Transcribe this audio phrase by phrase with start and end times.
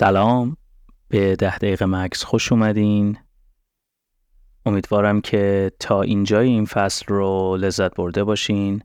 [0.00, 0.56] سلام.
[1.08, 3.18] به ده دقیقه مکس خوش اومدین.
[4.66, 8.82] امیدوارم که تا اینجای این فصل رو لذت برده باشین.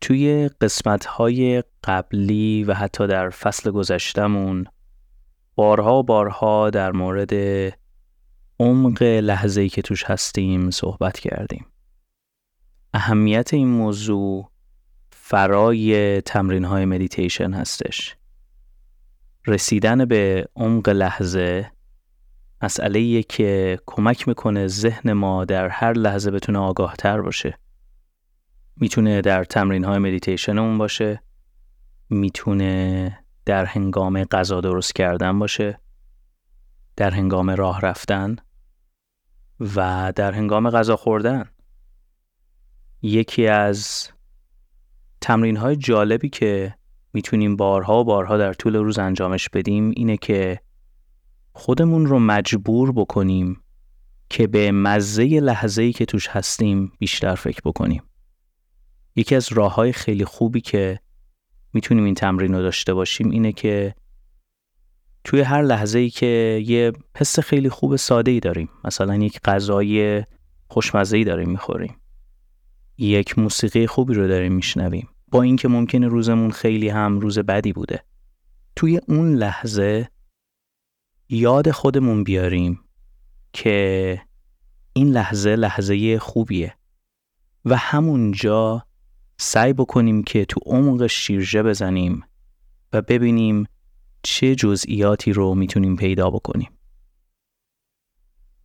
[0.00, 4.66] توی قسمت های قبلی و حتی در فصل گذشتمون
[5.54, 7.32] بارها و بارها در مورد
[8.60, 11.66] عمق لحظه‌ای که توش هستیم صحبت کردیم.
[12.94, 14.50] اهمیت این موضوع
[15.10, 18.16] فرای تمرین های مدیتیشن هستش.
[19.46, 21.72] رسیدن به عمق لحظه
[22.62, 27.58] مسئله که کمک می‌کنه ذهن ما در هر لحظه بتونه آگاه تر باشه.
[28.76, 31.22] می‌تونه در تمرین های مدیتیشن اون باشه.
[32.10, 35.80] می‌تونه در هنگام غذا درست کردن باشه.
[36.96, 38.36] در هنگام راه رفتن
[39.76, 41.44] و در هنگام غذا خوردن.
[43.02, 44.08] یکی از
[45.20, 46.74] تمرین های جالبی که
[47.12, 50.60] می‌تونیم بارها و بارها در طول روز انجامش بدیم اینه که
[51.52, 53.60] خودمون رو مجبور بکنیم
[54.28, 58.02] که به مزه لحظه‌ای که توش هستیم بیشتر فکر بکنیم.
[59.16, 61.00] یکی از راه های خیلی خوبی که
[61.72, 63.94] می‌تونیم این تمرین رو داشته باشیم اینه که
[65.24, 70.24] توی هر لحظه ای که یه حس خیلی خوب ساده ای داریم مثلا یک غذای
[70.68, 71.96] خوشمزه ای داریم می‌خوریم
[72.98, 78.04] یک موسیقی خوبی رو داریم میشنویم با اینکه ممکنه روزمون خیلی هم روز بدی بوده
[78.76, 80.08] توی اون لحظه
[81.28, 82.80] یاد خودمون بیاریم
[83.52, 84.22] که
[84.92, 86.74] این لحظه لحظه خوبیه
[87.64, 88.86] و همونجا
[89.38, 92.24] سعی بکنیم که تو عمق شیرجه بزنیم
[92.92, 93.66] و ببینیم
[94.22, 96.70] چه جزئیاتی رو می‌تونیم پیدا بکنیم.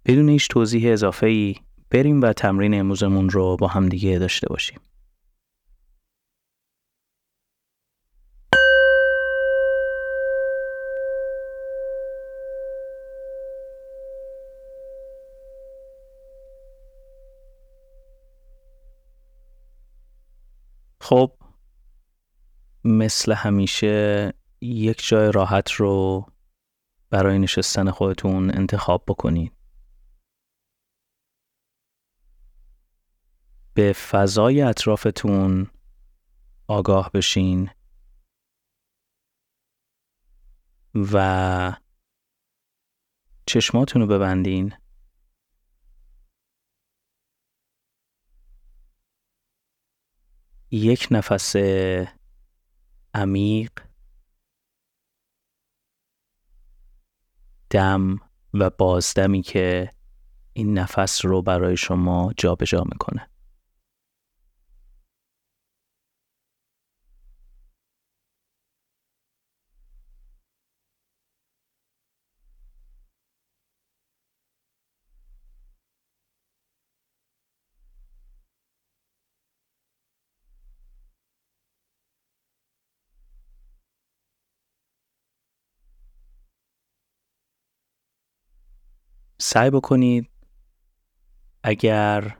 [0.05, 1.55] بدون هیچ توضیح اضافه ای
[1.89, 4.79] بریم و تمرین امروزمون رو با هم دیگه داشته باشیم.
[21.07, 21.31] خب
[22.83, 26.25] مثل همیشه یک جای راحت رو
[27.09, 29.53] برای نشستن خودتون انتخاب بکنید.
[33.73, 35.67] به فضای اطرافتون
[36.67, 37.69] آگاه بشین
[41.13, 41.73] و
[43.45, 44.73] چشماتون رو ببندین
[50.71, 51.55] یک نفس
[53.13, 53.71] عمیق
[57.69, 58.19] دم
[58.53, 59.91] و بازدمی که
[60.53, 63.29] این نفس رو برای شما جابجا می‌کنه.
[89.39, 90.29] سعی بکنید
[91.63, 92.37] اگر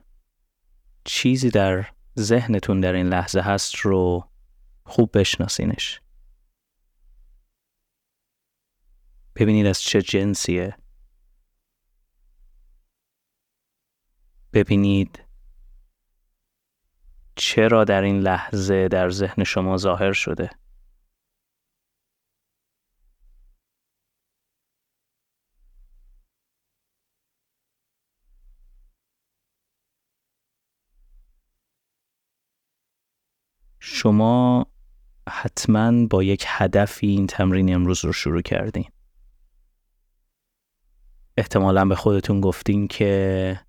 [1.04, 1.86] چیزی در
[2.20, 4.30] ذهنتون در این لحظه هست رو
[4.84, 6.02] خوب بشناسینش.
[9.36, 10.78] ببینید از چه جنسیه.
[14.54, 15.24] ببینید
[17.36, 20.50] چرا در این لحظه در ذهن شما ظاهر شده.
[33.98, 34.66] شما
[35.30, 38.90] حتما با یک هدفی این تمرین امروز رو شروع کردین.
[41.38, 43.60] احتمالا به خودتون گفتین که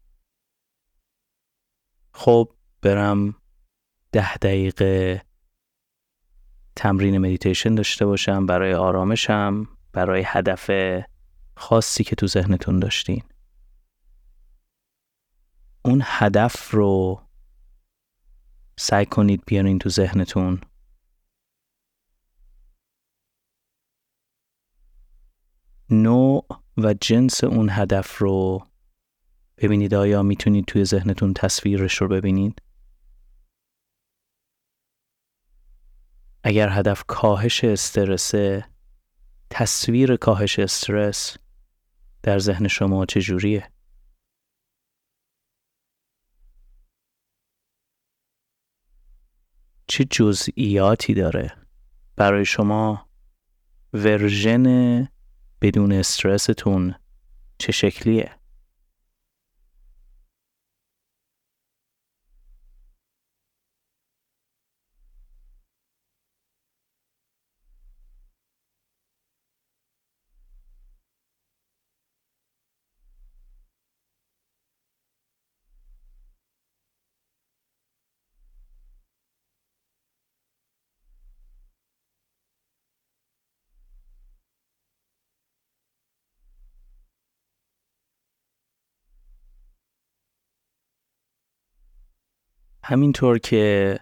[2.13, 2.53] خب
[2.83, 3.35] برم
[4.13, 5.23] ده دقیقه
[6.77, 10.71] تمرین مدیتیشن داشته باشم برای آرامشم برای هدف
[11.57, 13.23] خاصی که تو ذهنتون داشتین.
[15.85, 17.23] اون هدف رو
[18.91, 20.61] سعی کنید بیارین تو ذهنتون
[25.91, 26.47] نوع
[26.77, 28.67] و جنس اون هدف رو
[29.57, 32.63] ببینید آیا می‌تونید توی ذهنتون تصویرش رو ببینید
[36.45, 38.65] اگر هدف کاهش استرسه
[39.51, 41.37] تصویر کاهش استرس
[42.23, 43.71] در ذهن شما چجوریه؟
[49.89, 51.53] چه جزئیاتی داره
[52.17, 53.09] برای شما
[53.93, 55.09] ورژن
[55.61, 56.95] بدون استرستون
[57.59, 58.38] چه شکلیه؟
[92.91, 93.99] همینطور که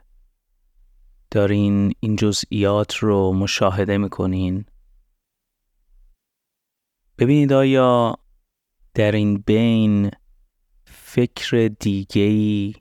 [1.31, 4.65] دارین این جزئیات رو مشاهده می‌کنین.
[7.19, 8.19] ببینید آیا
[8.95, 10.11] در این بین
[10.85, 12.75] فکر دیگهی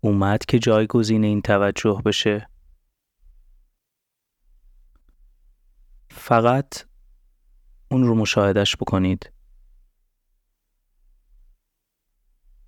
[0.00, 2.48] اومد که جایگزین این توجه بشه؟
[6.10, 6.86] فقط
[7.90, 9.32] اون رو مشاهدش بکنید.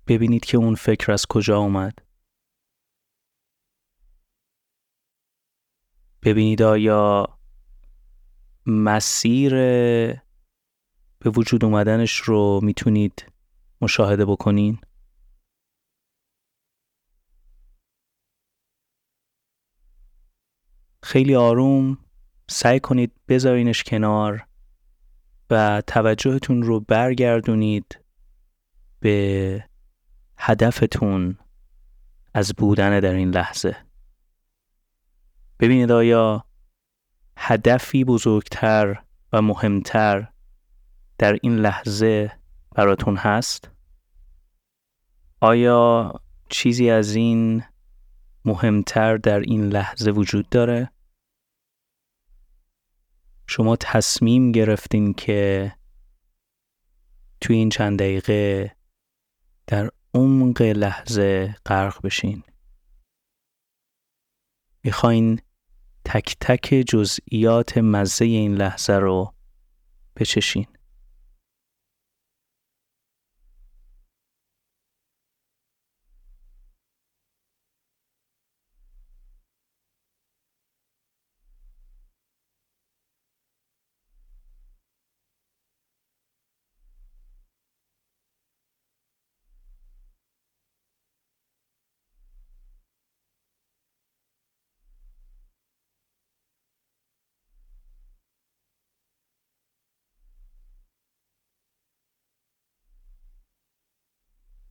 [0.07, 2.06] ببینید که اون فکر از کجا اومد.
[6.27, 7.27] ببینید آیا
[8.65, 9.51] مسیر
[11.19, 13.31] به وجود اومدنش رو می‌تونید
[13.81, 14.79] مشاهده بکنین؟
[21.03, 21.97] خیلی آروم
[22.49, 24.47] سعی کنید بذارینش کنار
[25.49, 27.99] و توجهتون رو برگردونید
[28.99, 29.69] به
[30.37, 31.37] هدفتون
[32.33, 33.86] از بودن در این لحظه.
[35.59, 36.45] ببینید آیا
[37.37, 40.27] هدفی بزرگتر و مهمتر
[41.17, 42.39] در این لحظه
[42.71, 43.71] براتون هست؟
[45.41, 46.13] آیا
[46.49, 47.63] چیزی از این
[48.45, 50.91] مهمتر در این لحظه وجود داره؟
[53.47, 55.71] شما تصمیم گرفتین که
[57.41, 58.75] توی این چند دقیقه
[59.67, 62.43] در عمق لحظه غرق بشین.
[64.83, 65.39] می‌خواین
[66.09, 69.33] تک تک جزئیات مزه این لحظه رو
[70.15, 70.65] بچشین.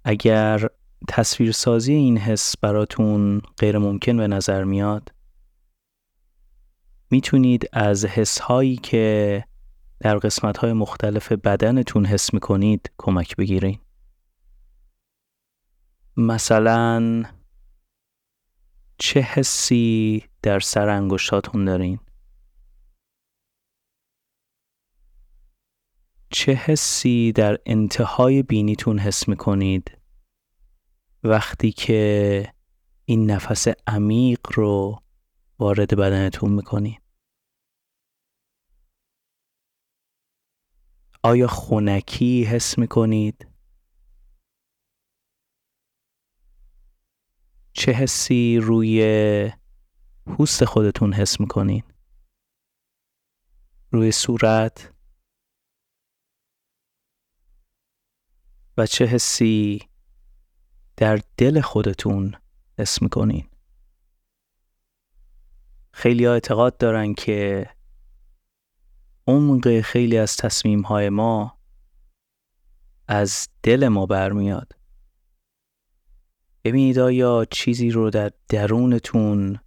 [0.08, 0.68] اگر
[1.08, 5.14] تصویرسازی این حس براتون غیر ممکن به نظر میاد
[7.10, 9.44] می‌تونید از حس هایی که
[10.00, 13.78] در قسمت های مختلف بدنتون حس می‌کنید کمک بگیرین.
[16.16, 17.22] مثلا
[18.98, 21.98] چه حسی در سر انگشتاتون دارین؟
[26.30, 29.98] چه حسی در انتهای بینیتون حس می‌کنید
[31.24, 32.52] وقتی که
[33.04, 35.02] این نفس عمیق رو
[35.58, 37.02] وارد بدنتون می‌کنید
[41.22, 43.48] آیا خونکی حس می‌کنید؟
[47.72, 49.52] چه حسی روی
[50.26, 51.84] پوست خودتون حس می‌کنید؟
[53.90, 54.95] روی صورت
[58.78, 59.88] و چه حسی
[60.96, 62.34] در دل خودتون
[62.78, 63.48] حس می‌کنین؟
[65.92, 67.70] خیلی ها اعتقاد دارن که
[69.26, 71.58] عمق خیلی از تصمیم های ما
[73.08, 74.72] از دل ما برمیاد.
[76.64, 79.58] ببینید آیا چیزی رو در درونتون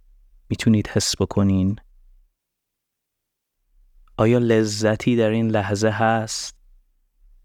[0.48, 1.76] می‌تونید حس بکنین؟
[4.16, 6.56] آیا لذتی در این لحظه هست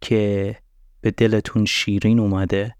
[0.01, 0.57] که
[1.05, 2.75] به دلتون شیرین اومده؟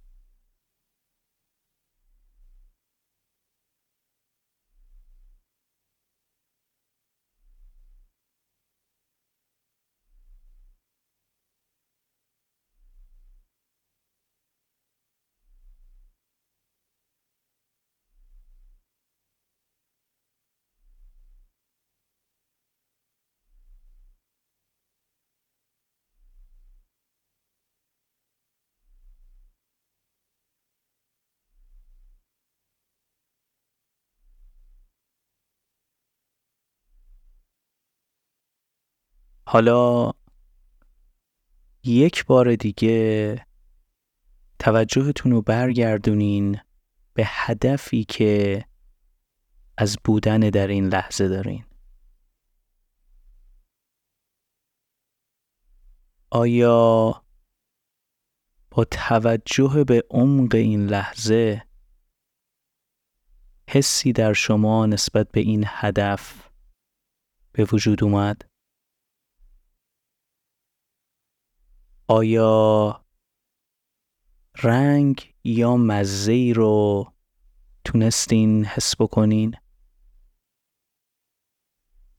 [39.47, 40.11] حالا
[41.83, 43.45] یک بار دیگه
[44.59, 46.59] توجهتون رو برگردونین
[47.13, 48.65] به هدفی که
[49.77, 51.65] از بودن در این لحظه دارین
[56.31, 57.21] آیا
[58.71, 61.65] با توجه به عمق این لحظه
[63.69, 66.49] حسی در شما نسبت به این هدف
[67.51, 68.54] به وجود اومد؟
[72.07, 73.05] آیا
[74.63, 77.13] رنگ یا مزه رو
[77.85, 79.55] تونستین حس بکنین؟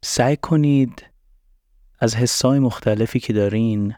[0.03, 1.07] سعی کنید
[1.99, 3.95] از حسای مختلفی که دارین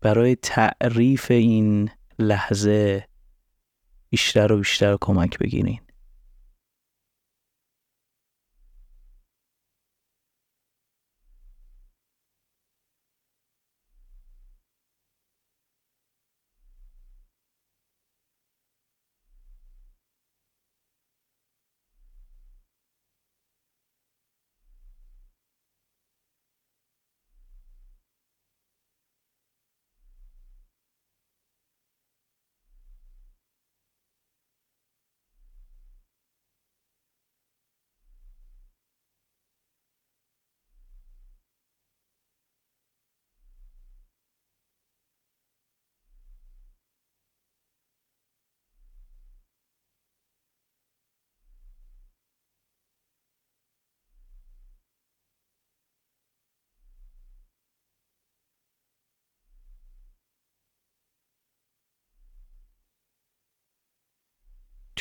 [0.00, 3.08] برای تعریف این لحظه
[4.10, 5.85] بیشتر و بیشتر کمک بگیرین.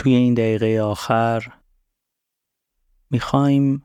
[0.06, 1.54] توی این دقیقه آخر
[3.10, 3.84] می‌خوایم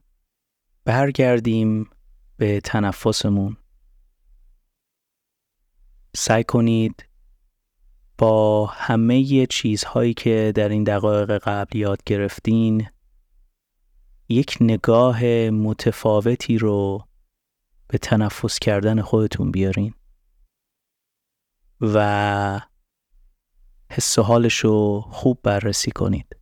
[0.84, 1.90] برگردیم
[2.36, 3.56] به تنفسمون.
[6.16, 7.08] سعی کنید
[8.18, 12.88] با همه چیزهایی که در این دقایق قبل یاد گرفتین
[14.28, 17.04] یک نگاه متفاوتی رو
[17.88, 19.94] به تنفس کردن خودتون بیارین
[21.80, 22.60] و
[23.90, 26.39] حس و حالش رو خوب بررسی کنید.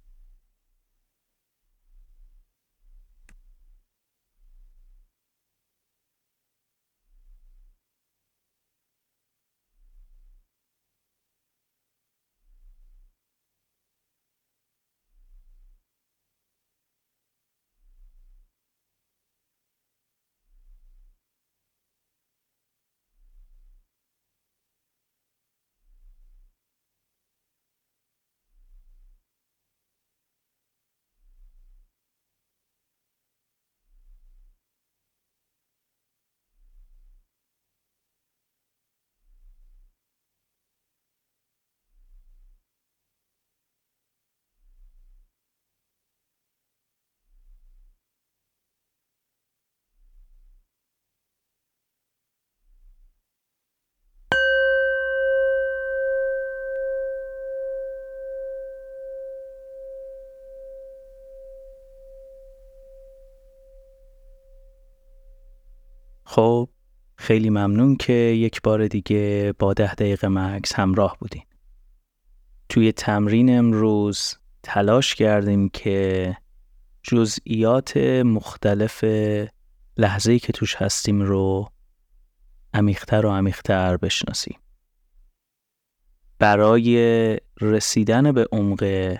[66.39, 66.69] خب
[67.17, 71.43] خیلی ممنون که یک بار دیگه با ده دقیقه مکس همراه بودین.
[72.69, 76.37] توی تمرین امروز تلاش کردیم که
[77.03, 79.05] جزئیات مختلف
[79.97, 81.71] لحظه‌ای که توش هستیم رو
[82.75, 84.59] عمیقتر و عمیقتر بشناسیم.
[86.39, 89.15] برای رسیدن به عمق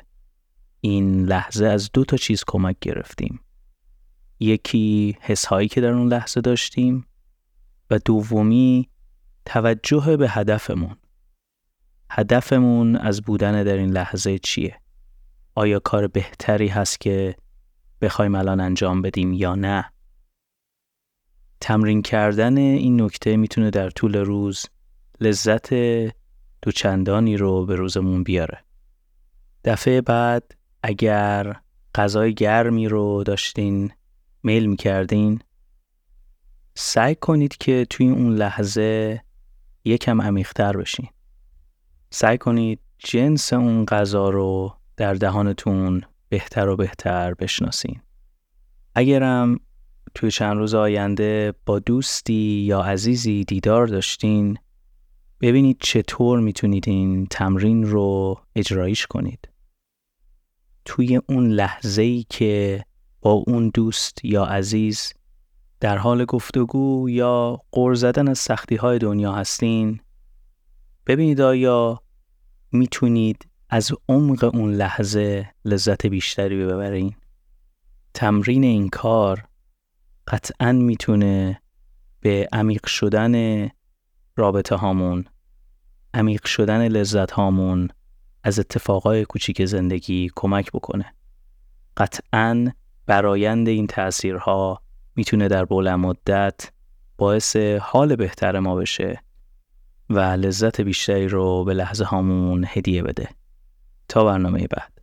[0.81, 3.41] این لحظه از دو تا چیز کمک گرفتیم.
[4.41, 7.07] یکی حسهایی که در اون لحظه داشتیم
[7.91, 8.89] و دومی
[9.45, 10.97] توجه به هدفمون
[12.11, 14.81] هدفمون از بودن در این لحظه چیه؟
[15.55, 17.37] آیا کار بهتری هست که
[18.01, 19.93] بخوایم الان انجام بدیم یا نه؟
[21.61, 24.67] تمرین کردن این نکته می‌تونه در طول روز
[25.21, 25.75] لذت
[26.63, 28.59] دوچندانی رو به روزمون بیاره.
[29.65, 31.57] دفعه بعد اگر
[31.95, 33.93] غذای گرمی رو داشتین
[34.43, 35.39] میل می‌کردین
[36.75, 39.21] سعی کنید که توی اون لحظه
[39.85, 41.09] یکم عمیقتر بشین.
[42.11, 48.01] سعی کنید جنس اون غذا رو در دهانتون بهتر و بهتر بشناسین.
[48.95, 49.61] اگرم
[50.15, 54.59] توی چند روز آینده با دوستی یا عزیزی دیدار داشتین
[55.41, 59.49] ببینید چطور می‌تونید این تمرین رو اجرایش کنید.
[60.85, 62.85] توی اون لحظه ای که
[63.21, 65.13] با اون دوست یا عزیز
[65.81, 70.01] در حال گفتگو یا قور زدن از سختی های دنیا هستین؟
[71.07, 72.03] ببینید آیا
[72.73, 77.15] می‌تونید از عمق اون لحظه لذت بیشتری ببرین.
[78.15, 79.49] تمرین این کار
[80.27, 81.63] قطعا می‌تونه
[82.21, 83.69] به عمیق شدن
[84.37, 85.25] رابطه هامون
[86.15, 87.89] عمیق شدن لذت هامون
[88.45, 91.15] از اتفاقای کوچیک زندگی کمک بکنه.
[91.97, 92.73] قطعا
[93.09, 94.83] برایند این تأثیرها
[95.17, 96.71] می‌تونه در بلند مدت
[97.17, 99.23] باعث حال بهتر ما بشه
[100.11, 103.29] و لذت بیشتری رو به لحظه هامون هدیه بده.
[104.09, 104.98] تا برنامه بعد.